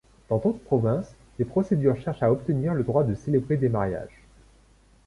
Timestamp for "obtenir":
2.31-2.73